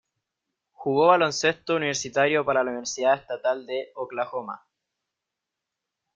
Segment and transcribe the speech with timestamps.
[0.71, 4.65] Jugó baloncesto universitario para la Universidad Estatal de Oklahoma.